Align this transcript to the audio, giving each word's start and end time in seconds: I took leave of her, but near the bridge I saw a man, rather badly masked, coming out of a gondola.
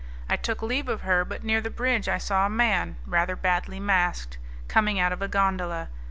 I 0.27 0.35
took 0.35 0.63
leave 0.63 0.89
of 0.89 1.01
her, 1.01 1.23
but 1.23 1.43
near 1.43 1.61
the 1.61 1.69
bridge 1.69 2.09
I 2.09 2.17
saw 2.17 2.47
a 2.47 2.49
man, 2.49 2.95
rather 3.05 3.35
badly 3.35 3.79
masked, 3.79 4.39
coming 4.67 4.99
out 4.99 5.13
of 5.13 5.21
a 5.21 5.27
gondola. 5.27 5.89